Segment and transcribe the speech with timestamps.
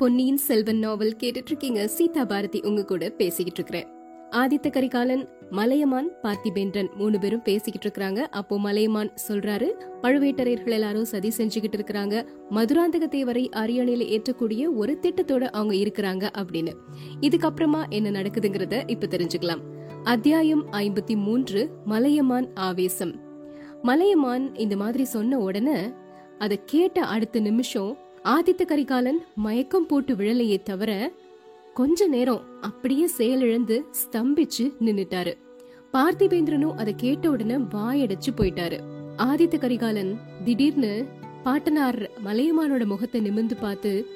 [0.00, 3.88] பொன்னியின் செல்வன் நாவல் கேட்டுட்டு இருக்கீங்க சீதா பாரதி உங்க கூட பேசிக்கிட்டு இருக்கிறேன்
[4.30, 9.68] ஆதித்த கரிகாலன் மலையமான் பார்த்திபேந்திரன் மூணு பேரும் பேசிக்கிட்டு இருக்கிறாங்க அப்போ மலையமான் சொல்றாரு
[10.02, 16.72] பழுவேட்டரையர்கள் எல்லாரும் சதி செஞ்சுக்கிட்டு இருக்கிறாங்க மதுராந்தக தேவரை அரியணையில ஏற்றக்கூடிய ஒரு திட்டத்தோட அவங்க இருக்கிறாங்க அப்படின்னு.
[17.20, 19.60] இதுக்கப்புறமா என்ன நடக்குதுங்கிறத இப்ப தெரிஞ்சுக்கலாம்.
[20.04, 23.14] அத்தியாயம் ஐம்பத்தி மூன்று மலையமான் ஆவேசம்.
[23.82, 25.92] மலையமான் இந்த மாதிரி சொன்ன உடனே
[26.38, 31.12] அதை கேட்ட அடுத்த நிமிஷம் ஆதித்த கரிகாலன் மயக்கம் போட்டு விழலையே தவிர
[31.74, 35.32] கொஞ்ச நேரம் அப்படியே செயலிழந்து ஸ்தம்பிச்சு நின்னுட்டாரு.
[35.92, 38.78] பார்த்திபேந்திரனும் அதை கேட்ட உடனே வாயடைச்சு போயிட்டாரு.
[39.16, 41.04] ஆதித்த கரிகாலன் திடீர்னு
[41.42, 44.06] பாட்டனார் மலையமானோட முகத்தை நிமிர்ந்து பார்த்து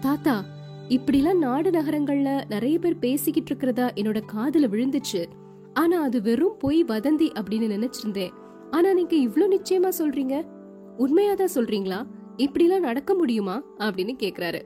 [0.00, 0.44] தாத்தா
[0.88, 5.28] இப்படிலாம் நாடு நகரங்கள்ல நிறைய பேர் பேசிக்கிட்டு இருக்கிறதா என்னோட காதுல விழுந்துச்சு.
[5.72, 8.32] ஆனா அது வெறும் பொய் வதந்தி அப்படின்னு நினைச்சிருந்தேன்.
[8.70, 10.44] ஆனா நீங்க இவ்ளோ நிச்சயமா சொல்றீங்க?
[10.98, 12.06] உண்மையாதான் சொல்றீங்களா?
[12.36, 13.62] இப்படிலாம் நடக்க முடியுமா?
[13.78, 14.62] அப்படின்னு கேக்குறாரு.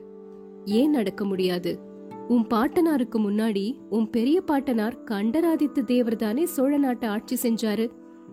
[0.65, 1.79] ஏன் நடக்க முடியாது?
[2.27, 7.89] உன் பாட்டனாருக்கு முன்னாடி உன் பெரிய பாட்டனார் கண்டராதித்த தேவர் தானே சோழ நாட்டை ஆட்சி செஞ்சாரு.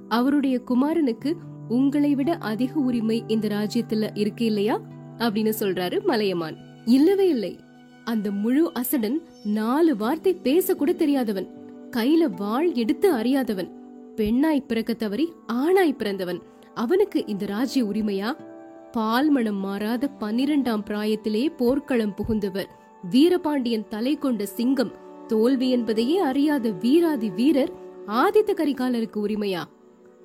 [0.08, 1.32] அவருடைய குமாரனுக்கு
[1.68, 4.80] உங்களை விட அதிக உரிமை இந்த ராஜ்யத்துல இருக்கு இல்லையா?
[5.18, 6.56] அப்படின்னு சொல்றாரு மலையமான்.
[6.84, 7.58] இல்லவே இல்லை.
[8.04, 11.48] அந்த முழு அசடன் நாலு வார்த்தை பேச கூட தெரியாதவன்.
[11.96, 13.70] கையில வாள் எடுத்து அறியாதவன்.
[14.16, 16.42] பெண்ணாய் பிறக்க தவறி ஆணாய் பிறந்தவன்.
[16.74, 18.52] அவனுக்கு இந்த ராஜ்ய உரிமையா?
[18.94, 22.66] பால் மனம் மாறாத பனிரெண்டாம் பிராயத்திலே போர்க்களம் புகுந்தவர்.
[23.10, 24.92] வீரபாண்டியன் தலை கொண்ட சிங்கம்
[25.26, 27.72] தோல்வி என்பதையே அறியாத வீராதி வீரர்
[28.06, 29.62] ஆதித்த கரிகாலருக்கு உரிமையா?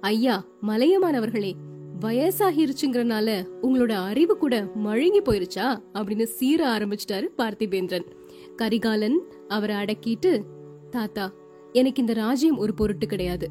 [0.01, 1.53] ஐயா மலையமானவர்களே
[2.01, 5.79] வயசாகிருச்சுங்கிறனால உங்களோட அறிவு கூட மழுங்கி போயிருச்சா?
[5.93, 8.05] அப்படின்னு சீர ஆரம்பிச்சிட்டாரு பார்த்திபேந்திரன்.
[8.55, 10.41] கரிகாலன் அவரை அடக்கிட்டு
[10.89, 11.31] தாத்தா
[11.71, 13.49] எனக்கு இந்த ராஜ்யம் ஒரு பொருட்டு கிடையாது.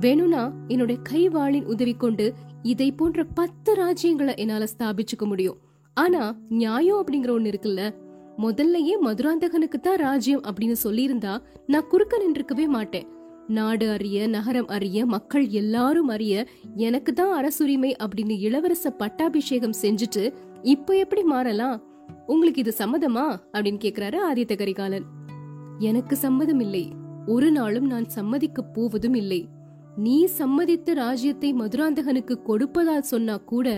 [0.00, 5.56] வேணும்னா என்னுடைய கைவாளின் உதவி கொண்டு இதை போன்ற பத்து ராஜ்யங்களை என்னால ஸ்தாபிச்சுக்க முடியும்.
[5.94, 7.94] ஆனா நியாயம் அப்படிங்கிற ஒண்ணு இருக்குல்ல?
[8.38, 13.06] முதல்லயே மதுராந்தகனுக்கு தான் ராஜ்யம் அப்படின்னு சொல்லியிருந்தா நான் குறுக்க நின்றுக்கவே மாட்டேன்.
[13.48, 20.32] நாடு அறிய நகரம் அறிய மக்கள் எல்லாரும் அறிய எனக்கு தான் அரசுரிமை அப்படின்னு இளவரச பட்டாபிஷேகம் செஞ்சுட்டு
[20.62, 21.82] இப்ப எப்படி மாறலாம்?
[22.26, 23.38] உங்களுக்கு இது சம்மதமா?
[23.52, 25.04] அப்படின்னு கேக்குறாரு ஆதித்த கரிகாலன்.
[25.78, 26.92] எனக்கு சம்மதம் இல்லை.
[27.26, 29.48] ஒரு நாளும் நான் சம்மதிக்க போவதும் இல்லை.
[29.98, 33.68] நீ சம்மதித்த ராஜ்யத்தை மதுராந்தகனுக்கு கொடுப்பதால் சொன்னா கூட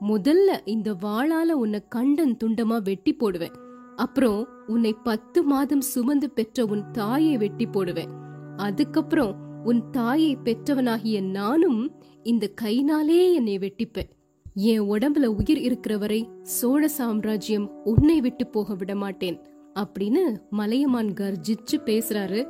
[0.00, 3.56] முதல்ல இந்த வாளால உன்னை கண்டன் துண்டமா வெட்டி போடுவேன்.
[3.96, 8.12] அப்புறம் உன்னை பத்து மாதம் சுமந்து பெற்ற உன் தாயை வெட்டி போடுவேன்.
[8.56, 9.34] அதுக்கப்புறம்
[9.64, 11.80] உன் தாயை பெற்றவனாகிய நானும்
[12.22, 14.10] இந்த கைனாலே என்னை வெட்டிப்பேன்.
[14.54, 19.38] என் உடம்புல உயிர் இருக்கிற வரை சோழ சாம்ராஜ்யம் உன்னை விட்டு போக விட மாட்டேன்
[19.80, 22.40] அப்படின்னு மலையமான் கர்ஜிச்சு பேசுறாரு.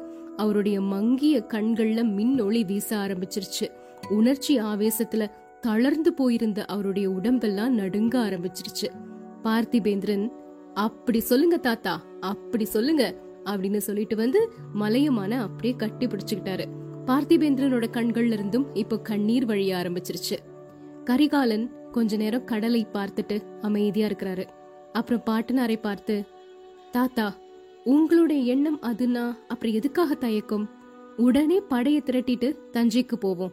[0.43, 3.67] அவருடைய மங்கிய கண்கள்ல மின்னொளி வீச ஆரம்பிச்சிருச்சு.
[4.11, 5.27] உணர்ச்சி ஆவேசத்துல
[5.67, 8.89] தளர்ந்து போயிருந்த அவருடைய உடம்பெல்லாம் நடுங்க ஆரம்பிச்சிருச்சு.
[9.45, 10.25] பார்த்திபேந்திரன்
[10.87, 11.95] அப்படி சொல்லுங்க தாத்தா
[12.31, 13.05] அப்படி சொல்லுங்க
[13.51, 14.41] அப்படின்னு சொல்லிட்டு வந்து
[14.81, 16.65] மலையமான அப்படியே கட்டி பிடிச்சுக்கிட்டாரு.
[17.09, 20.37] பார்த்திபேந்திரனோட கண்கள்ல இருந்தும் இப்போ கண்ணீர் வழிய ஆரம்பிச்சிருச்சு.
[21.05, 21.67] கரிகாலன்
[21.97, 24.45] கொஞ்ச நேரம் கடலை பார்த்துட்டு அமைதியா இருக்கிறாரு.
[24.93, 26.15] அப்புறம் பாட்டனாரை பார்த்து
[26.97, 27.27] தாத்தா
[27.85, 29.37] உங்களுடைய எண்ணம் அதுனா?
[29.49, 30.71] அப்புறம் எதுக்காக தயக்கம்?
[31.17, 33.53] உடனே படையை திரட்டிட்டு தஞ்சைக்கு போவோம்.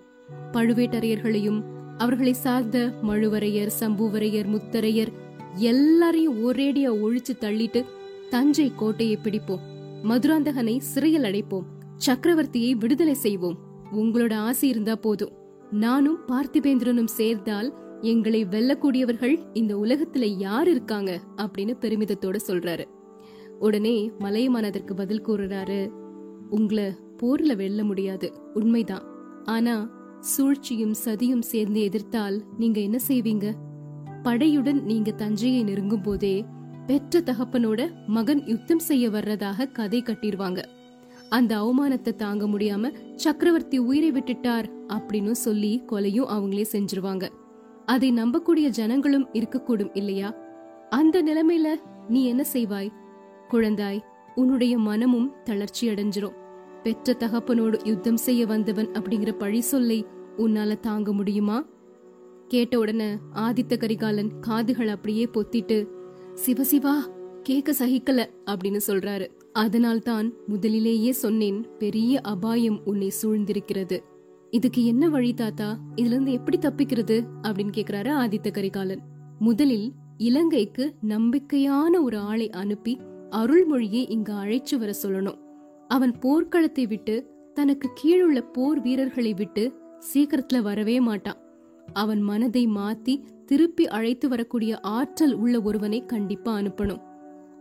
[0.51, 1.63] பழுவேட்டரையர்களையும்
[1.97, 5.07] அவர்களை சார்ந்த மழுவரையர் சம்புவரையர் முத்தரையர்
[5.55, 7.85] எல்லாரையும் ஒரேடியா ஒழிச்சு தள்ளிட்டு
[8.29, 9.59] தஞ்சை கோட்டையை பிடிப்போம்.
[10.03, 11.63] மதுராந்தகனை சிறையில் அடைப்போம்.
[12.05, 13.57] சக்கரவர்த்தியை விடுதலை செய்வோம்.
[13.93, 15.31] உங்களோட ஆசை இருந்தா போதும்.
[15.71, 21.19] நானும் பார்த்திபேந்திரனும் சேர்ந்தால் எங்களை வெல்லக்கூடியவர்கள் இந்த உலகத்துல யார் இருக்காங்க?
[21.37, 22.85] அப்படின்னு பெருமிதத்தோட சொல்றாரு.
[23.59, 25.89] உடனே மலையமான் அதற்கு பதில் கூறுறாரு
[26.49, 26.85] உங்களை
[27.17, 29.03] போர்ல வெல்ல முடியாது உண்மைதான்.
[29.43, 29.89] ஆனா
[30.19, 33.51] சூழ்ச்சியும் சதியும் சேர்ந்து எதிர்த்தால் நீங்க என்ன செய்வீங்க?
[34.23, 36.45] படையுடன் நீங்க தஞ்சையை நெருங்கும் போதே
[36.85, 40.63] பெற்ற தகப்பனோட மகன் யுத்தம் செய்ய வர்றதாக கதை கட்டிடுவாங்க
[41.29, 47.29] அந்த அவமானத்தை தாங்க முடியாம சக்கரவர்த்தி உயிரை விட்டுட்டார் அப்படின்னு சொல்லி கொலையும் அவங்களே செஞ்சிருவாங்க.
[47.85, 50.35] அதை நம்பக்கூடிய ஜனங்களும் இருக்கக்கூடும் இல்லையா?
[50.89, 51.67] அந்த நிலைமையில
[52.07, 52.91] நீ என்ன செய்வாய்?
[53.51, 53.99] குழந்தாய்
[54.35, 56.33] உன்னுடைய மனமும் தளர்ச்சி அடைஞ்சிரும்
[56.83, 60.05] பெற்ற தகப்பனோடு யுத்தம் செய்ய வந்தவன் அப்படிங்கிற பழி சொல்லை
[60.37, 61.65] உன்னால தாங்க முடியுமா?
[62.47, 65.87] கேட்ட உடனே ஆதித்த கரிகாலன் காதுகள் அப்படியே பொத்திட்டு
[66.45, 66.93] சிவசிவா
[67.41, 69.27] கேக்க சகிக்கல அப்படின்னு சொல்றாரு.
[69.53, 73.99] அதனால்தான் முதலிலேயே சொன்னேன் பெரிய அபாயம் உன்னை சூழ்ந்திருக்கிறது.
[74.49, 75.79] இதுக்கு என்ன வழி தாத்தா?
[75.95, 77.23] இதுல இருந்து எப்படி தப்பிக்கிறது?
[77.41, 79.01] அப்படின்னு கேக்குறாரு ஆதித்த கரிகாலன்.
[79.39, 82.99] முதலில் இலங்கைக்கு நம்பிக்கையான ஒரு ஆளை அனுப்பி
[83.31, 85.39] அருள்மொழியை இங்கு அழைச்சு வர சொல்லணும்.
[85.87, 87.15] அவன் போர்க்களத்தை விட்டு
[87.53, 89.73] தனக்கு கீழுள்ள போர் வீரர்களை விட்டு
[90.13, 91.39] சீக்கிரத்துல வரவே மாட்டான்.
[91.93, 97.01] அவன் மனதை மாத்தி திருப்பி அழைத்து வரக்கூடிய ஆற்றல் உள்ள ஒருவனை கண்டிப்பா அனுப்பணும்.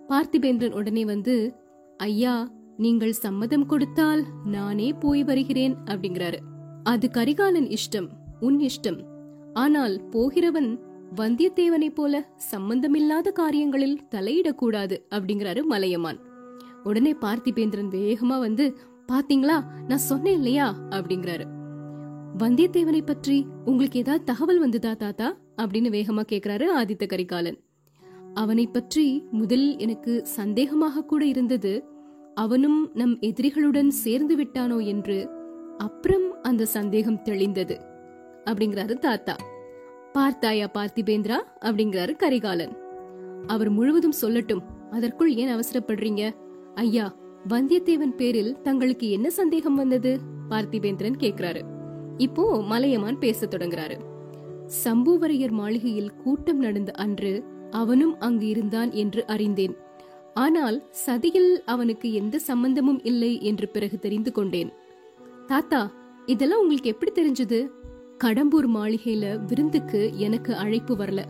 [0.08, 1.54] பார்த்திபேந்திரன் உடனே வந்து
[1.96, 6.38] ஐயா நீங்கள் சம்மதம் கொடுத்தால் நானே போய் வருகிறேன் அப்படிங்கிறாரு.
[6.82, 8.08] அது கரிகாலன் இஷ்டம்
[8.40, 9.00] உன் இஷ்டம்.
[9.52, 10.70] ஆனால் போகிறவன்
[11.16, 16.18] வந்தியத்தேவனைப் போல சம்பந்தமில்லாத காரியங்களில் தலையிடக்கூடாது அப்படிங்கிறாரு மலையமான்.
[16.82, 18.76] உடனே பார்த்திபேந்திரன் வேகமா வந்து
[19.12, 19.62] பாத்தீங்களா?
[19.88, 20.74] நான் சொன்னேன் இல்லையா?
[20.90, 21.44] அப்படிங்கிறாரு.
[22.38, 25.36] வந்தியத்தேவனை பற்றி உங்களுக்கு ஏதாவது தகவல் வந்ததா தாத்தா?
[25.56, 27.58] அப்படின்னு வேகமா கேக்குறாரு ஆதித்த கரிகாலன்.
[28.34, 31.84] அவனை பற்றி முதலில் எனக்கு சந்தேகமாக கூட இருந்தது.
[32.34, 35.28] அவனும் நம் எதிரிகளுடன் சேர்ந்து விட்டானோ என்று
[35.78, 37.80] அப்புறம் அந்த சந்தேகம் தெளிந்தது
[38.44, 39.36] அப்படிங்கிறாரு தாத்தா.
[40.12, 41.38] பார்த்தாயா பார்த்திபேந்திரா?
[41.60, 42.74] அப்படிங்கிறாரு கரிகாலன்.
[43.46, 46.22] அவர் முழுவதும் சொல்லட்டும் அதற்குள் ஏன் அவசரப்படுறீங்க?
[46.74, 47.06] ஐயா
[47.48, 50.12] வந்தியத்தேவன் பேரில் தங்களுக்கு என்ன சந்தேகம் வந்தது?
[50.50, 51.62] பார்த்திபேந்திரன் கேக்குறாரு
[52.16, 53.96] இப்போ மலையமான் பேச தொடங்குறாரு.
[54.84, 57.32] சம்புவரையர் மாளிகையில் கூட்டம் நடந்த அன்று
[57.70, 59.76] அவனும் அங்கு இருந்தான் என்று அறிந்தேன்.
[60.34, 60.76] ஆனால்
[61.06, 64.70] சதியில் அவனுக்கு எந்த சம்பந்தமும் இல்லை என்று பிறகு தெரிந்து கொண்டேன்.
[65.46, 65.80] தாத்தா
[66.26, 67.58] இதெல்லாம் உங்களுக்கு எப்படி தெரிஞ்சது?
[68.24, 71.24] கடம்பூர் மாளிகையில விருந்துக்கு எனக்கு அழைப்பு வரல.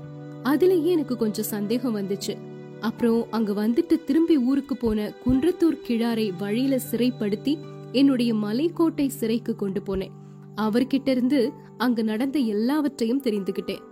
[0.45, 2.37] அதுலயே எனக்கு கொஞ்சம் சந்தேகம் வந்துச்சு.
[2.81, 7.59] அப்புறம் அங்க வந்துட்டு திரும்பி ஊருக்கு போன குன்றத்தூர் கிழாரை வழியில சிறைப்படுத்தி
[7.93, 10.11] என்னுடைய மலைக்கோட்டை சிறைக்கு கொண்டு போனேன்.
[10.57, 13.83] அவர்கிட்ட இருந்து அங்கு நடந்த எல்லாவற்றையும் தெரிந்துகிட்டேன்.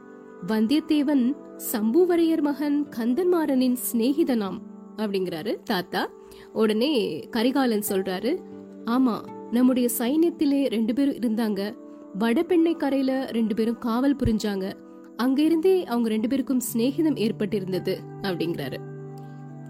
[0.47, 1.37] வந்தியத்தேவன்
[1.73, 4.59] சம்புவரையர் மகன் கந்தன்மாறனின் சிநேகிதனாம்
[4.97, 6.11] அப்படிங்கிறாரு தாத்தா.
[6.53, 8.43] உடனே கரிகாலன் சொல்றாரு
[8.87, 9.21] ஆமா
[9.51, 11.85] நம்முடைய சைன்யத்திலே ரெண்டு பேரும் இருந்தாங்க.
[12.19, 14.73] வடபெண்ணை கரையில ரெண்டு பேரும் காவல் புரிஞ்சாங்க.
[15.17, 18.79] அங்கிருந்தே அவங்க ரெண்டு பேருக்கும் சிநேகிதம் ஏற்பட்டிருந்தது அப்படிங்கிறாரு.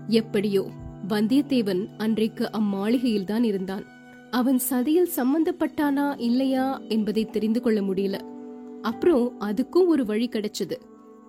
[0.09, 0.69] எப்படியோ
[1.09, 3.85] வந்தியத்தேவன் அன்றைக்கு அம்மாளிகையில் தான் இருந்தான்.
[4.31, 8.19] அவன் சதியில் சம்பந்தப்பட்டானா இல்லையா என்பதை தெரிந்து கொள்ள முடியல.
[8.83, 10.77] அப்புறம் அதுக்கும் ஒரு வழி கிடைச்சது.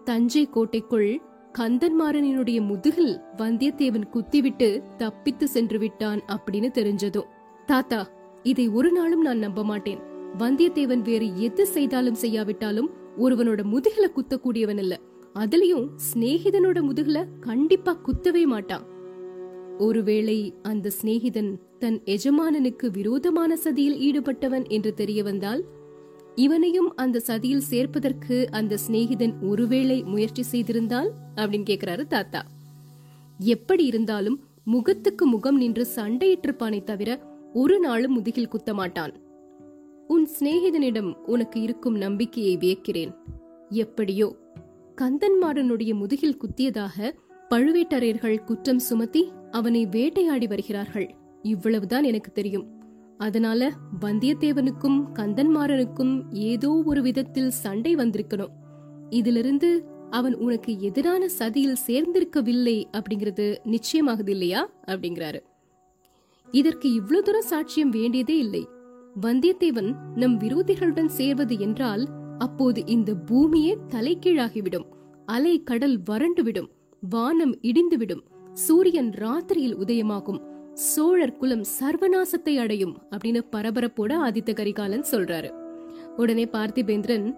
[0.03, 1.21] தஞ்சை கோட்டைக்குள்
[1.57, 7.31] கந்தன்மாறனினுடைய முதுகில் வந்தியத்தேவன் குத்திவிட்டு தப்பித்து சென்று விட்டான் அப்படின்னு தெரிஞ்சதும்
[7.65, 8.09] தாத்தா
[8.43, 10.15] இதை ஒரு நாளும் நான் நம்ப மாட்டேன்.
[10.35, 14.99] வந்தியத்தேவன் வேறு எது செய்தாலும் செய்யாவிட்டாலும் ஒருவனோட முதுகுல குத்தக்கூடியவன் இல்ல.
[15.35, 18.85] அதுலயும் சிநேகிதனோட முதுகுல கண்டிப்பா குத்தவே மாட்டான்.
[19.77, 25.63] ஒருவேளை அந்த சிநேகிதன் தன் எஜமானனுக்கு விரோதமான சதியில் ஈடுபட்டவன் என்று தெரிய வந்தால்
[26.35, 31.09] இவனையும் அந்த சதியில் சேர்ப்பதற்கு அந்த சிநேகிதன் ஒருவேளை முயற்சி செய்திருந்தால்?
[31.35, 32.45] அப்படின்னு கேக்குறாரு தாத்தா.
[33.37, 37.19] எப்படி இருந்தாலும் முகத்துக்கு முகம் நின்று சண்டையிட்டிருப்பானே தவிர
[37.53, 39.26] ஒரு நாளும் முதுகில் குத்த மாட்டான்
[40.07, 43.15] உன் சிநேகிதனிடம் உனக்கு இருக்கும் நம்பிக்கையை வியக்கிறேன்.
[43.69, 44.35] எப்படியோ
[45.01, 47.13] கந்தன்மாடனுடைய முதுகில் குத்தியதாக
[47.49, 51.15] பழுவேட்டரையர்கள் குற்றம் சுமத்தி அவனை வேட்டையாடி வருகிறார்கள்.
[51.41, 52.67] இவ்வளவுதான் எனக்கு தெரியும்.
[53.17, 53.71] அதனால
[54.01, 58.51] வந்தியத்தேவனுக்கும் கந்தன்மாறனுக்கும் ஏதோ ஒரு விதத்தில் சண்டை வந்திருக்கணும்.
[59.09, 64.69] இதிலிருந்து அவன் உனக்கு எதிரான சதியில் சேர்ந்திருக்கவில்லை அப்படிங்கிறது நிச்சயமாகுது இல்லையா?
[64.85, 65.39] அப்படிங்கிறாரு.
[66.51, 68.67] இதற்கு இவ்வளவு தூரம் சாட்சியம் வேண்டியதே இல்லை.
[69.21, 74.85] வந்தியத்தேவன் நம் விரோதிகளுடன் சேர்வது என்றால் அப்போது இந்த பூமியே தலைகீழாகிவிடும்.
[75.25, 76.67] அலை கடல் வறண்டுவிடும்.
[77.09, 78.21] வானம் இடிந்துவிடும்.
[78.53, 80.71] சூரியன் ராத்திரியில் உதயமாகும்.
[80.73, 85.51] சோழர் குலம் சர்வநாசத்தை அடையும் அப்படின்னு பரபரப்போட ஆதித்த கரிகாலன் சொல்றாரு.
[86.17, 87.35] உடனே பார்த்திபேந்திரன்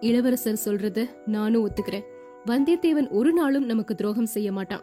[0.00, 2.04] இளவரசர் சொல்றத நானும் ஒத்துக்கிறேன்.
[2.46, 4.82] வந்தியத்தேவன் ஒரு நாளும் நமக்கு துரோகம் செய்ய மாட்டான்.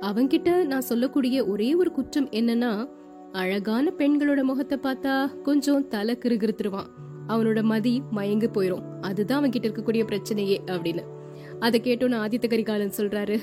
[0.00, 2.88] அவன்கிட்ட நான் சொல்லக்கூடிய ஒரே ஒரு குற்றம் என்னன்னா
[3.32, 6.88] அழகான பெண்களோட முகத்தை பார்த்தா கொஞ்சம் தலை கிருகிருத்துருவான்.
[7.28, 8.82] அவனோட மதி மயங்கி போயிரும்.
[9.00, 11.02] அதுதான் அவன்கிட்ட இருக்கக்கூடிய பிரச்சனையே அப்படின்னு.
[11.60, 13.36] அதை கேட்டோன்னு ஆதித்த கரிகாலன் சொல்றாரு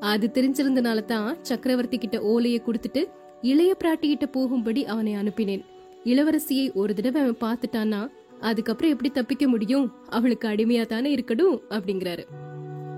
[0.00, 3.04] அது தெரிஞ்சிருந்தனால தான் சக்கரவர்த்தி கிட்ட ஓலையை கொடுத்துட்டு
[3.42, 5.64] இளைய பிராட்டி கிட்ட போகும்படி அவனை அனுப்பினேன்.
[6.04, 9.92] இளவரசியை ஒரு தடவை அவன் பார்த்துட்டான்னா அதுக்கப்புறம் எப்படி தப்பிக்க முடியும்?
[10.08, 11.58] அவளுக்கு அடிமையா தானே இருக்கணும்?
[11.70, 12.24] அப்படிங்கிறாரு.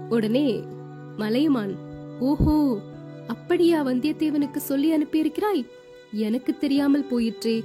[0.08, 0.62] உடனே
[1.16, 1.75] மலையமான்
[2.20, 2.78] ஓஹோ
[3.26, 5.62] அப்படியா வந்தியத்தேவனுக்கு சொல்லி அனுப்பியிருக்கிறாய்?
[6.12, 7.62] எனக்கு தெரியாமல் போயிற்றே.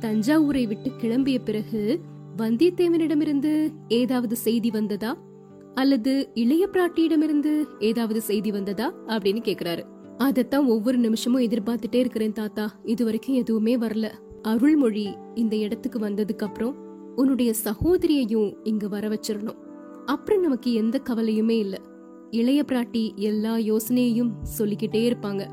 [0.00, 2.00] தஞ்சாவூரை விட்டு கிளம்பிய பிறகு
[2.36, 5.16] வந்தியத்தேவனிடமிருந்து ஏதாவது செய்தி வந்ததா?
[5.74, 8.94] அல்லது இளைய பிராட்டியிடமிருந்து ஏதாவது செய்தி வந்ததா?
[9.06, 9.84] அப்படின்னு கேக்குறாரு.
[10.18, 12.80] அதத்தான் ஒவ்வொரு நிமிஷமும் எதிர்பார்த்துட்டே இருக்கிறேன் தாத்தா.
[12.84, 14.10] இது வரைக்கும் எதுவுமே வரல.
[14.42, 16.74] அருள்மொழி இந்த இடத்துக்கு வந்ததுக்கு அப்புறம்
[17.16, 19.56] உன்னுடைய சகோதரியையும் இங்க வர வச்சிடணும்
[20.06, 21.80] அப்புறம் நமக்கு எந்த கவலையுமே இல்ல.
[22.30, 25.46] இளைய பிராட்டி எல்லா யோசனையையும் சொல்லிக்கிட்டே இருப்பாங்க.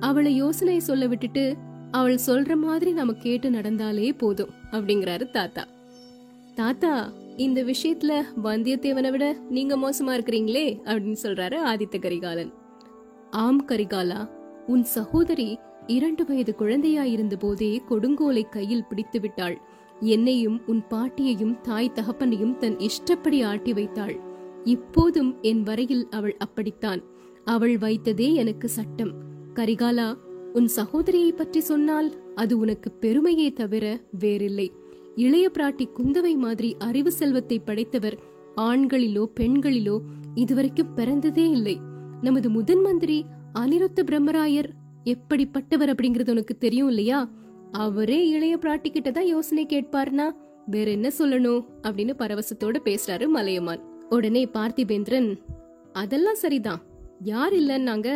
[0.00, 1.56] அவளை யோசனை சொல்ல விட்டுட்டு
[1.90, 5.66] அவள் சொல்ற மாதிரி நம்ம கேட்டு நடந்தாலே போதும் அப்படிங்கிறாரு தாத்தா.
[6.54, 12.52] தாத்தா இந்த விஷயத்துல வந்தியத்தேவனை விட நீங்க மோசமா இருக்கிறீங்களே அப்படின்னு சொல்றாரு ஆதித்த கரிகாலன்.
[13.30, 14.28] ஆம் கரிகாலா
[14.66, 19.60] உன் சகோதரி இரண்டு வயது குழந்தையாயிருந்த போதே கொடுங்கோலை கையில் பிடித்து விட்டாள்.
[20.00, 24.20] என்னையும் உன் பாட்டியையும் தாய் தகப்பனையும் தன் இஷ்டப்படி ஆட்டி வைத்தாள்.
[24.64, 27.02] இப்போதும் என் வரையில் அவள் அப்படித்தான்.
[27.44, 29.12] அவள் வைத்ததே எனக்கு சட்டம்.
[29.54, 30.16] கரிகாலா
[30.56, 33.84] உன் சகோதரியை பற்றி சொன்னால் அது உனக்கு பெருமையே தவிர
[34.18, 34.72] வேறில்லை.
[35.14, 38.16] இளைய பிராட்டி குந்தவை மாதிரி அறிவு செல்வத்தை படைத்தவர்
[38.60, 39.96] ஆண்களிலோ பெண்களிலோ
[40.34, 41.76] இதுவரைக்கும் பிறந்ததே இல்லை.
[42.22, 43.24] நமது முதன் மந்திரி
[43.58, 44.68] அனிருத்த பிரம்மராயர்
[45.04, 47.30] எப்படிப்பட்டவர் அப்படிங்கறது உனக்கு தெரியும் இல்லையா?
[47.72, 50.26] அவரே இளைய பிராட்டி கிட்ட தான் யோசனை கேட்பார்னா
[50.66, 53.82] வேற என்ன சொல்லணும் அப்படின்னு பரவசத்தோட பேசுறாரு மலையமான்.
[54.08, 55.30] உடனே பார்த்திபேந்திரன்
[55.92, 56.82] அதெல்லாம் சரிதான்.
[57.24, 58.08] யார் இல்லைன்னாங்க?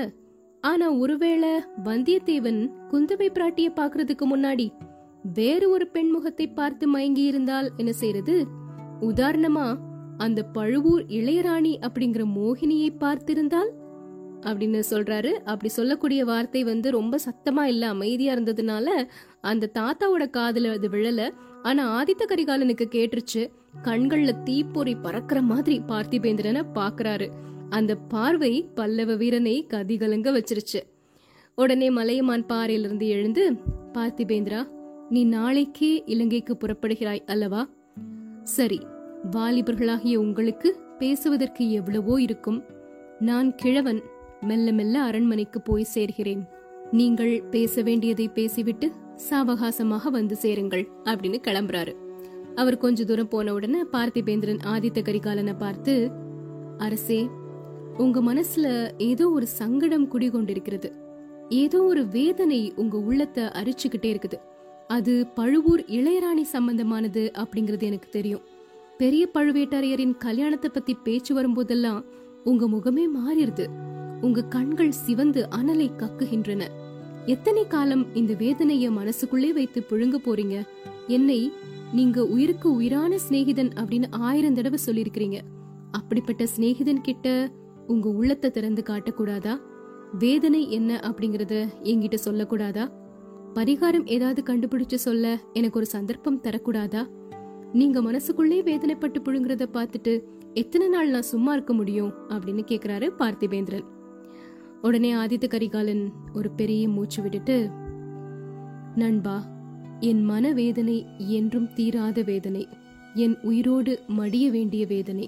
[0.61, 1.51] ஆனா ஒருவேளை
[1.85, 4.73] வந்தியத்தேவன் குந்தவை பிராட்டிய பாக்குறதுக்கு முன்னாடி
[5.33, 8.47] வேறு ஒரு பெண் முகத்தை பார்த்து மயங்கி இருந்தால் என்ன செய்யறது
[9.01, 9.79] உதாரணமா
[10.17, 13.71] அந்த பழுவூர் இளையராணி அப்படிங்கிற மோகினியை பார்த்திருந்தால்?
[14.41, 15.31] அப்படின்னு சொல்றாரு.
[15.33, 18.89] அப்படி சொல்லக்கூடிய வார்த்தை வந்து ரொம்ப சத்தமா இல்ல அமைதியா இருந்ததுனால
[19.41, 21.31] அந்த தாத்தாவோட காதுல அது விழல.
[21.63, 23.51] ஆனா ஆதித்த கரிகாலனுக்கு கேட்டுருச்சு
[23.85, 27.29] கண்கள்ல தீப்பொறி பறக்கிற மாதிரி பார்த்திபேந்திரனை பாக்குறாரு
[27.71, 30.81] அந்த பார்வை பல்லவ வீரனை கதிகலங்க வச்சிருச்சு.
[31.59, 33.45] உடனே மலையமான் பாறையிலிருந்து எழுந்து
[33.95, 34.61] பார்த்திபேந்திரா
[35.11, 37.63] நீ நாளைக்கே இலங்கைக்கு புறப்படுகிறாய் அல்லவா?
[38.57, 38.81] சரி
[39.33, 42.61] வாலிபர்களாகிய உங்களுக்கு பேசுவதற்கு எவ்வளவோ இருக்கும்.
[43.21, 44.01] நான் கிழவன்
[44.41, 46.43] மெல்ல மெல்ல அரண்மனைக்கு போய் சேர்கிறேன்.
[46.93, 48.87] நீங்கள் பேச வேண்டியதை பேசிவிட்டு
[49.31, 51.93] சாவகாசமாக வந்து சேருங்கள் அப்படின்னு கிளம்புறாரு.
[52.57, 55.95] அவர் கொஞ்ச தூரம் போன உடனே பார்த்திபேந்திரன் ஆதித்த கரிகாலனை பார்த்து
[56.79, 57.21] அரசே
[58.03, 58.67] உங்க மனசுல
[58.99, 60.89] ஏதோ ஒரு சங்கடம் குடிகொண்டிருக்கிறது.
[61.49, 64.39] ஏதோ ஒரு வேதனை உங்க உள்ளத்தை அரிச்சுக்கிட்டே இருக்குது.
[64.89, 68.45] அது பழுவூர் இளையராணி சம்பந்தமானது அப்படிங்கறது எனக்கு தெரியும்.
[68.99, 72.01] பெரிய பழுவேட்டரையரின் கல்யாணத்தை பத்தி பேச்சு வரும்போதெல்லாம்
[72.45, 73.67] உங்க முகமே மாறிடுது.
[74.21, 76.63] உங்க கண்கள் சிவந்து அனலை கக்குகின்றன.
[77.27, 80.57] எத்தனை காலம் இந்த வேதனைய மனசுக்குள்ளே வைத்து புழுங்க போறீங்க?
[81.07, 81.41] என்னை
[81.93, 85.39] நீங்க உயிருக்கு உயிரான சிநேகிதன் அப்படின்னு ஆயிரம் தடவை சொல்லிருக்கிறீங்க
[85.99, 87.29] அப்படிப்பட்ட சிநேகிதன் கிட்ட
[87.93, 89.55] உங்க உள்ளத்தை திறந்து காட்டக்கூடாதா?
[90.19, 92.85] வேதனை என்ன அப்படிங்கறத என்கிட்ட சொல்லக்கூடாதா?
[93.55, 97.03] பரிகாரம் ஏதாவது கண்டுபிடிச்சு சொல்ல எனக்கு ஒரு சந்தர்ப்பம் தரக்கூடாதா?
[97.73, 100.13] நீங்க மனசுக்குள்ளே வேதனைப்பட்டு புழுங்குறத பார்த்துட்டு
[100.55, 103.87] எத்தனை நாள் நான் சும்மா இருக்க முடியும் அப்படின்னு கேக்குறாரு பார்த்திபேந்திரன்.
[104.83, 107.57] உடனே ஆதித்த கரிகாலன் ஒரு பெரிய மூச்சு விட்டுட்டு
[108.97, 109.37] நண்பா
[110.01, 112.69] என் மன வேதனை என்றும் தீராத வேதனை.
[113.15, 115.27] என் உயிரோடு மடிய வேண்டிய வேதனை.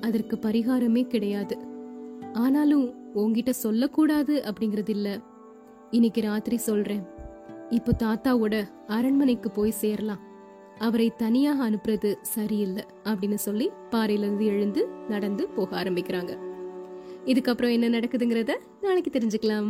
[0.00, 1.56] அதற்கு பரிகாரமே கிடையாது.
[2.38, 5.08] ஆனாலும் உங்ககிட்ட சொல்லக்கூடாது அப்படிங்கறது இல்ல
[5.90, 7.04] இன்னைக்கு ராத்திரி சொல்றேன்.
[7.70, 8.54] இப்போ தாத்தாவோட
[8.86, 10.22] அரண்மனைக்கு போய் சேரலாம்.
[10.78, 16.32] அவரை தனியாக அனுப்புறது சரியில்லை அப்படின்னு சொல்லி பாறையிலிருந்து எழுந்து நடந்து போக ஆரம்பிக்கிறாங்க.
[17.24, 19.68] இதுக்கப்புறம் என்ன நடக்குதுங்கிறத நாளைக்கு தெரிஞ்சுக்கலாம்.